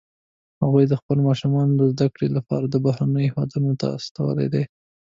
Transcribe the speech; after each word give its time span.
هغوی 0.61 0.85
خپل 1.01 1.17
ماشومان 1.27 1.67
د 1.73 1.81
زده 1.93 2.07
کړې 2.13 2.27
لپاره 2.37 2.65
بهرنیو 2.85 3.25
هیوادونو 3.29 3.71
ته 3.81 3.87
استولي 3.97 4.47
دي 4.53 4.63